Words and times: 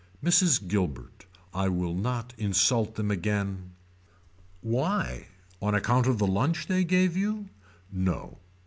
Mrs. 0.23 0.67
Gilbert. 0.67 1.27
I 1.53 1.67
will 1.69 1.93
not 1.93 2.33
insult 2.35 2.95
them 2.95 3.11
again. 3.11 3.73
Why 4.61 5.27
on 5.61 5.75
account 5.75 6.07
of 6.07 6.17
the 6.17 6.25
lunch 6.25 6.65
they 6.65 6.83
gave 6.83 7.15
you. 7.15 7.49
No. 7.91 8.39